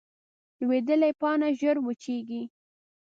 [0.59, 2.41] لوېدلې پاڼه ژر وچېږي